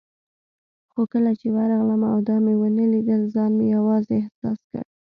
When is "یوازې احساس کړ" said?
3.75-4.83